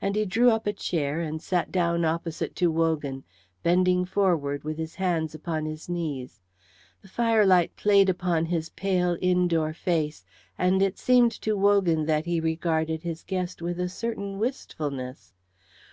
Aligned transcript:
And 0.00 0.14
he 0.14 0.24
drew 0.24 0.52
up 0.52 0.68
a 0.68 0.72
chair 0.72 1.18
and 1.20 1.42
sat 1.42 1.72
down 1.72 2.04
opposite 2.04 2.54
to 2.54 2.70
Wogan, 2.70 3.24
bending 3.64 4.04
forward 4.04 4.62
with 4.62 4.78
his 4.78 4.94
hands 4.94 5.34
upon 5.34 5.64
his 5.64 5.88
knees. 5.88 6.40
The 7.02 7.08
firelight 7.08 7.74
played 7.74 8.08
upon 8.08 8.46
his 8.46 8.68
pale, 8.68 9.18
indoor 9.20 9.72
face, 9.72 10.24
and 10.56 10.80
it 10.80 10.96
seemed 10.96 11.32
to 11.42 11.56
Wogan 11.56 12.06
that 12.06 12.24
he 12.24 12.38
regarded 12.38 13.02
his 13.02 13.24
guest 13.24 13.60
with 13.60 13.80
a 13.80 13.88
certain 13.88 14.38
wistfulness. 14.38 15.34